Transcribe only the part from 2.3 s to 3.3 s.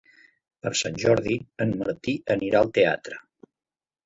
anirà al teatre.